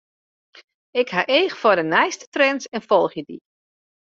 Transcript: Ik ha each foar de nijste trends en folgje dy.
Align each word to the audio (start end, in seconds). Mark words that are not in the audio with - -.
Ik 1.01 1.09
ha 1.13 1.21
each 1.37 1.55
foar 1.61 1.77
de 1.79 1.83
nijste 1.93 2.25
trends 2.35 2.65
en 2.75 2.81
folgje 2.89 3.23
dy. 3.29 3.37